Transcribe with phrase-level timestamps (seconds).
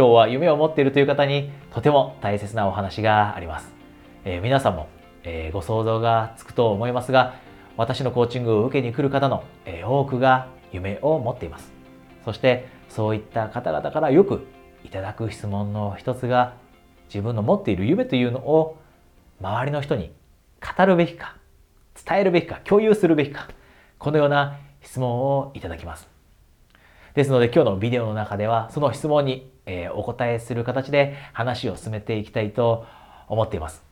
[0.00, 3.70] 今日は夢を持っているという方にとても大切なお話があります。
[4.24, 4.88] えー、皆さんも、
[5.24, 7.34] えー、ご想像がつくと思いますが、
[7.76, 11.70] 私のコーチングを受けに来る方の、えー、多くが夢を持っています。
[12.24, 14.46] そしてそういった方々からよく
[14.86, 16.54] いただく質問の一つが
[17.10, 18.78] 自分の持っている夢というのを
[19.42, 20.14] 周りの人に
[20.78, 21.36] 語るべきか
[22.06, 23.48] 伝えるべきか共有するべきか
[23.98, 26.08] このような質問をいただきます。
[27.12, 32.86] ですので今日のビデオの中ではその質問に、えお答えする形で話を進めていきたいと
[33.28, 33.82] 思っています。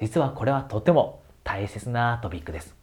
[0.00, 2.74] 実はこれはとても大切なトピックです。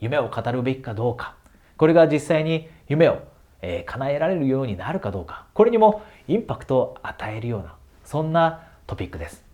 [0.00, 1.34] 夢を語るべきかどうか。
[1.76, 3.22] これが実際に夢を、
[3.60, 5.46] え叶えられるようになるかどうか。
[5.54, 9.44] これにもインパクトを与えるようなそんなトピックです。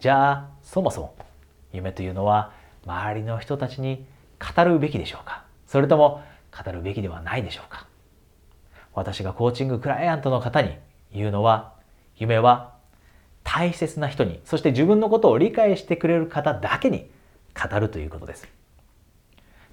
[0.00, 1.14] じゃあそもそも
[1.72, 2.52] 夢というのは
[2.86, 4.06] 周りの人たちに
[4.38, 5.44] 語るべきでしょうか？
[5.66, 6.22] それとも
[6.64, 7.86] 語るべきではないでしょうか？
[8.92, 10.76] 私がコーチングクライアントの方に
[11.14, 11.72] 言うのは、
[12.16, 12.74] 夢は
[13.44, 17.10] 大切な人に、そして自分のことを理解してくれる方だけに
[17.54, 18.48] 語るということです。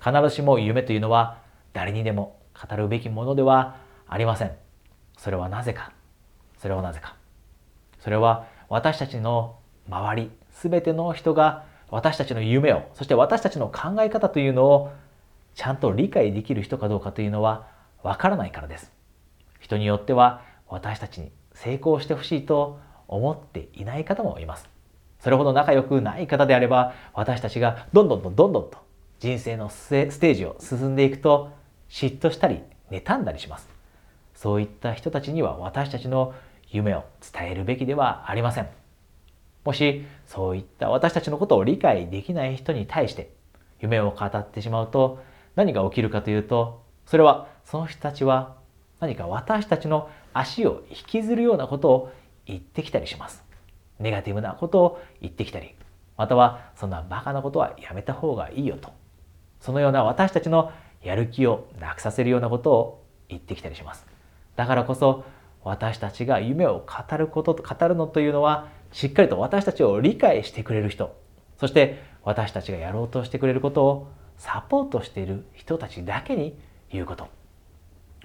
[0.03, 1.37] 必ずしも夢というのは
[1.73, 4.51] 誰にでも語るべきものではありません。
[5.17, 5.91] それはなぜか。
[6.57, 7.15] それはなぜか。
[7.99, 9.57] それは私たちの
[9.87, 14.91] 周り、すべての人が私たちの夢を、そして私たちの考え方というのを
[15.55, 17.67] ちゃんと理解できる人かどうかというのは
[18.03, 18.91] わからないからです。
[19.59, 20.41] 人によっては
[20.71, 24.69] 私たちに成功してほしいと思っていない方もいます。
[25.19, 28.79] それほど仲良くない方であれば私たちがどんどんとどんどんと
[29.19, 31.51] 人生のステージを進んでいくと
[31.89, 33.69] 嫉妬したり妬んだりします。
[34.33, 36.33] そういった人たちには私たちの
[36.69, 38.67] 夢を伝えるべきではありません。
[39.63, 43.31] もしそういった私たちのことを理解できない人に対して
[43.79, 45.21] 夢を語ってしまうと
[45.55, 48.55] 何が起きるかというとそれはその人たちは
[49.01, 52.11] 何か私たちの足を引きずるようなことを
[52.45, 53.43] 言ってきたりします。
[53.99, 55.75] ネガティブなことを言ってきたり、
[56.17, 58.91] またはそんなバカなことはやめた方がいいよと。
[59.59, 60.71] そのような私たちの
[61.03, 64.05] やる気をなくさせるようなことを言ってきたりします。
[64.55, 65.23] だからこそ
[65.63, 71.15] 私たちが夢を語ることと語るのというのはしっかりと私たちを理解してくれる人、
[71.57, 76.55] そして私たちがやろうとしてくれることをサポートしている人たちだけに
[76.91, 77.40] 言うこと。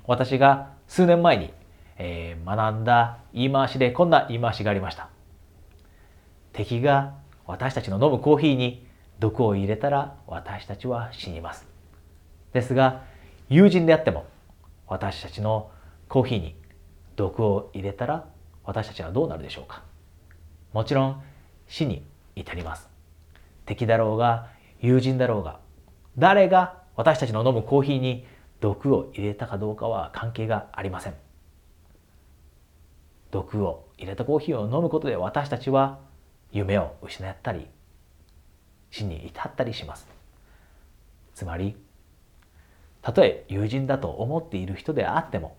[0.06, 1.52] 私が数年前に、
[1.98, 5.08] えー、学んだ言い回しでこんな言い回しがありました。
[6.52, 7.14] 敵が
[7.46, 8.86] 私たちの飲むコーヒーに
[9.18, 11.66] 毒を入れたら私たちは死にます。
[12.52, 13.02] ですが
[13.48, 14.26] 友人であっても
[14.86, 15.70] 私たちの
[16.08, 16.56] コーヒーに
[17.16, 18.24] 毒を入れたら
[18.64, 19.82] 私たちはどうなるでしょうか
[20.72, 21.22] もちろん
[21.68, 22.88] 死に至ります。
[23.64, 24.48] 敵だろうが
[24.80, 25.58] 友人だろうが
[26.16, 28.24] 誰が私たちの飲むコーヒーに
[28.60, 31.14] 毒を入れたかどうかは関係がありません。
[33.30, 35.98] 毒を入れたコーヒーを飲むことで私たちは
[36.52, 37.66] 夢を失ったり
[38.90, 40.06] 死に至ったりします。
[41.34, 41.76] つまり
[43.02, 45.56] たとえ友人だと思っている人であっても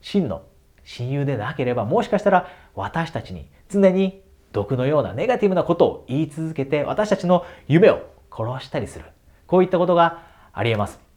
[0.00, 0.42] 真の
[0.84, 9.04] 親友でなければもしかしたら私たちに常に毒のようなネガティブなことを言い続けて私たちの夢を殺したりする。
[9.46, 11.09] こういったことがありえます。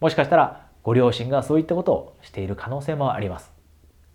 [0.00, 3.52] もしかしたらご両親がそういったことをしている可能性もあります。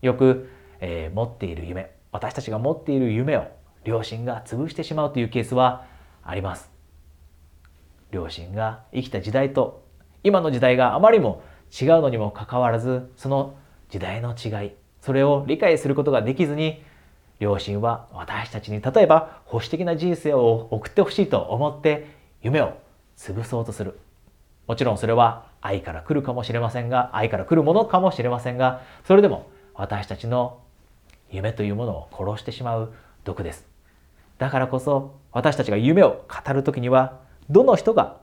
[0.02, 0.50] よく、
[0.80, 3.48] えー、持っている夢、私たちが持っている夢を
[3.84, 5.86] 両親が潰してしまうというケースは
[6.24, 6.72] あります。
[8.12, 9.84] 両親が生きた時代と
[10.24, 11.42] 今の時代があまりも
[11.72, 13.56] 違うのにもかかわらずその
[13.90, 16.84] 時代の違いそれを理解することができずに
[17.40, 22.08] 両親は私たちに例えば保守的な人生を送ってほしいと思って
[22.42, 22.78] 夢を
[23.18, 24.00] 潰そうとする
[24.68, 30.60] もちろんそれは愛から来るかもしれませんが、愛から来るものかもしれませんが、それでも私たちの
[31.30, 33.66] 夢というものを殺してしまう毒です。
[34.38, 37.20] だからこそ私たちが夢を語るときには、
[37.50, 38.18] どの人が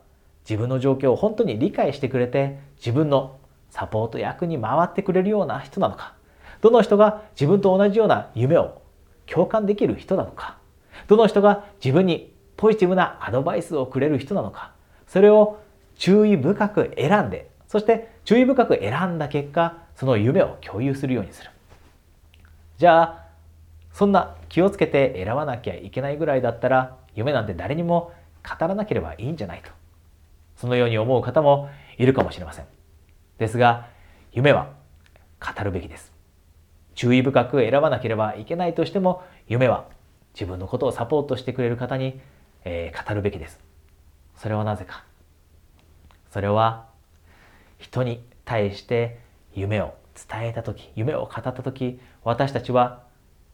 [0.49, 3.39] 自分の状況を本当に理解してくれて、自分の
[3.71, 6.15] サポート役に回ってくれるような人なのか、
[6.61, 8.83] どの人が自分と同じような夢を
[9.27, 10.59] 共感できる人なのか、
[11.07, 14.73] どの人が自分にポジティブなアドバイスをくれる人なのか、
[15.07, 15.59] それを
[16.01, 21.51] 注意深く選んで、そして注意深く選んだ結果、その夢を共有するようにする。
[22.79, 23.27] じゃあ、
[23.93, 28.13] そんな気をつけて選ばなきゃいけないぐらいだったら、夢なんて誰にも
[28.43, 29.71] 語らなければいいんじゃないと。
[30.57, 31.69] そのように思う方も
[31.99, 32.65] いるかもしれません。
[33.37, 33.89] ですが、
[34.33, 34.73] 夢は
[35.39, 36.15] 語るべきです。
[36.95, 39.85] 注意深く選ばなければいけないとしても、夢は
[40.33, 42.23] 自分のことをサポートしてくれる方に、
[42.65, 43.61] えー、語るべきです。
[44.37, 45.10] それはなぜか。
[46.31, 46.87] それは
[47.79, 49.21] 人に対して
[49.55, 53.03] 夢を伝えた時夢を語った時私たちは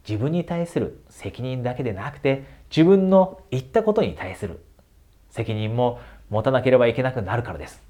[0.09, 4.61] 自分に対する責任だけでなくて自分の言ったことに対する
[5.31, 6.01] 責任も
[6.31, 7.83] 持たなければいけなくなるからです。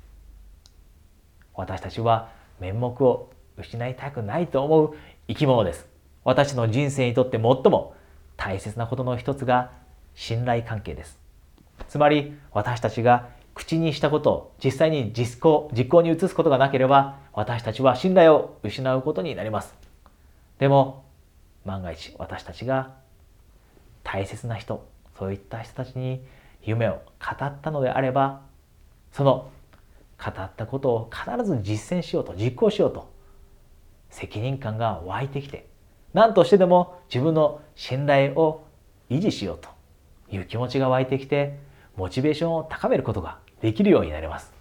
[1.54, 2.30] 私たちは
[2.60, 4.96] 面目を失いたくないと思う
[5.28, 5.86] 生き物です。
[6.24, 7.94] 私の人生にとって最も
[8.36, 9.70] 大切なことの一つが
[10.14, 11.18] 信頼関係です。
[11.88, 19.74] つまり私たちが口にしたことを実際に実行実行に移すことがなければ私たちは信頼を失うことになります。
[20.58, 21.04] でも
[21.64, 22.92] 万が一私たちが
[24.04, 24.86] 大切な人
[25.18, 26.22] そういった人たちに
[26.62, 28.42] 夢を語ったのであれば
[29.10, 29.50] その
[30.22, 33.10] 語ったことを必ず実践しようと実行しようと
[34.10, 35.66] 責任感が湧いてきて
[36.12, 38.66] 何としてでも自分の信頼を
[39.08, 39.70] 維持しようと
[40.30, 41.58] いう気持ちが湧いてきて
[41.96, 44.52] モチベーションを高めることができるようになります。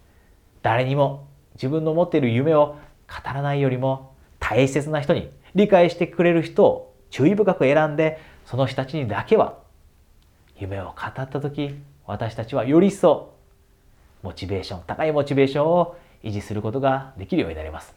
[0.62, 2.76] 誰にも自分の持っている夢を
[3.08, 9.60] 語らないよりも大切な人に理解してくれる人を注意深く選んでその人たちにだけは
[10.58, 11.76] 夢を語った時
[12.06, 13.34] 私たちはより一層
[14.22, 17.94] モチベーション高いモチベーションを維持することができるようになります。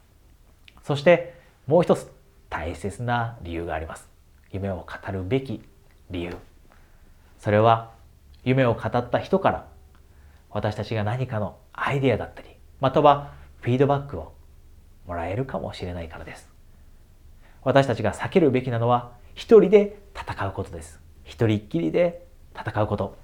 [0.83, 1.35] そして
[1.67, 2.11] もう一つ
[2.51, 4.09] 大切な理由があります。
[4.53, 5.63] 夢を語るべき
[6.11, 6.37] 理由。
[7.39, 7.91] それは
[8.45, 9.67] 夢を語った人から
[10.51, 12.49] 私たちが何かのアイデアだったり
[12.81, 14.35] またはフィードバックを
[15.07, 16.49] もらえるかもしれないからです。
[17.63, 21.01] 私たちが避けるべきなのは一人で戦うことです。
[21.25, 23.17] 一人っきりで戦うこと。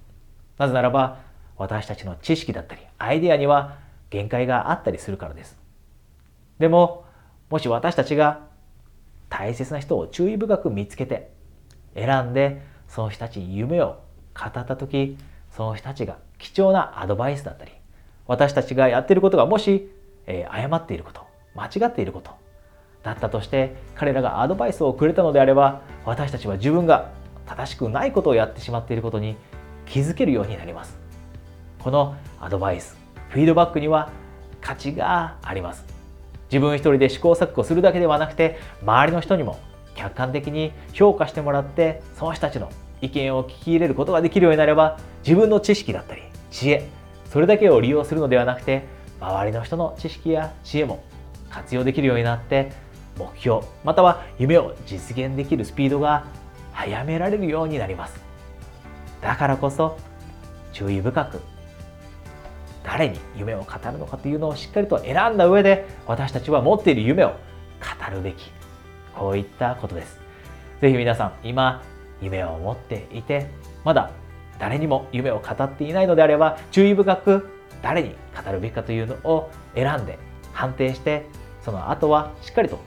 [0.58, 1.20] なぜならば
[1.56, 3.78] 私たちの知識だったりアイデアには
[4.10, 5.58] 限界があったりするからです。
[6.58, 7.04] でも
[7.50, 8.48] もし私たちが
[9.28, 11.32] 大切な人を注意深く見つけて
[11.94, 14.00] 選んでその人たちに夢を
[14.34, 15.16] 語った時
[15.50, 17.72] その人たちが貴重なアドバイスだったり
[18.26, 19.90] 私たちがやっていることがもし、
[20.26, 21.22] えー、誤っていること
[21.54, 22.32] 間違っていること
[23.02, 27.10] だったとして彼らがアドバイスをくれたのであれば私たちは自分が
[27.46, 29.36] 正しくないことをやってしまっていることに
[29.86, 30.98] 気づけるようになります。
[31.78, 32.96] このアドバイス
[33.28, 34.10] フィードバックには
[34.60, 35.84] 価値があります。
[36.50, 39.58] 自分一人で試行錯誤するだけではなくて周りの人にも
[39.94, 42.70] 客観的に評価してもらってその人たちの
[43.00, 46.23] 意見を聞き入れることができるようになれば自分の知識だったり
[46.54, 46.88] 知恵
[47.32, 48.84] それだけを利用するのではなくて
[49.20, 51.02] 周りの人の知識や知恵も
[51.50, 52.70] 活用できるようになって
[53.18, 56.26] 目標または夢を実現できるスピードが
[56.72, 58.20] 早められるようになります。
[59.20, 59.98] だからこそ
[60.72, 61.40] 注意深く
[62.84, 67.36] 誰に夢を語るのかというのをしっかりと選んだ上で私たちは持っている夢を語
[68.14, 68.50] るべき
[69.16, 70.20] こういったことです。
[70.80, 71.82] ぜひ皆さん今
[72.20, 73.48] 夢を持っていて
[73.84, 74.10] まだ
[74.58, 77.48] 誰にも夢を語っていないのであれば注意深く
[77.82, 78.14] 誰に
[78.44, 80.18] 語るべきかというのを選んで
[80.52, 81.26] 判定して
[81.62, 82.78] その後はしっかりと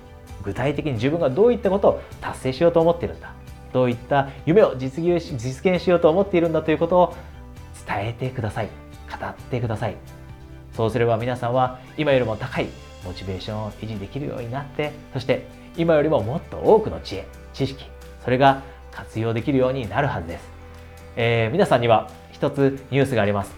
[0.43, 3.33] 具体的に自分がどういったことを達成しようと思っているんだ
[3.73, 7.15] どういった夢を実現し実現しようと思っているんだということを
[7.87, 8.69] 伝えてください
[9.19, 10.17] 語ってください。
[10.77, 12.67] そうすれば皆さんは今よりも高い
[13.03, 17.85] モチベーションを維持できるようになってそして今よりももっと多くの知恵知識
[18.23, 18.61] それが
[18.91, 20.56] 活用できるようになるはずです、
[21.19, 23.51] えー、皆さんには一つニュースがあります。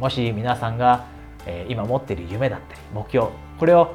[0.00, 1.06] もし皆さんが、
[1.46, 3.28] えー、今持っている夢だったり目標
[3.60, 3.94] これを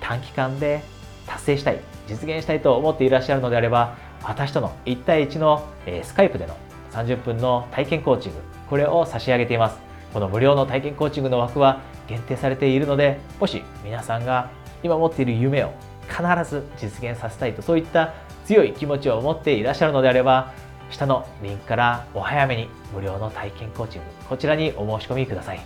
[0.00, 0.82] 短期間で
[1.26, 6.54] 達成したい実現したいと思っていらっしゃるのであれば私との1対1の、えー、スカイプでの
[6.92, 9.78] 30分の体験コーチングこれを差し上げています。
[10.12, 14.50] この無料の体験コーチングの枠は限定されているのでもし皆さんが
[14.82, 15.72] 今持っている夢を
[16.08, 20.52] 必ず実現させたいとそういった強い気持ちを持っていらっしゃるのであれば
[20.90, 25.60] 下のリンクからお早めに無料の体験コーチングこちらにお申し込みください。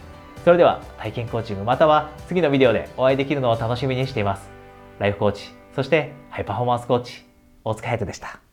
[0.44, 4.48] それでは体験コーチングまたは次のビデオでお会いできるのを楽しみにしています。
[4.98, 7.24] ライフコーチそしてハイパフォーマンスコーチ
[7.64, 8.49] 大塚隼人でした。